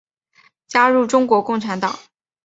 [0.67, 1.99] 加入中国共产党。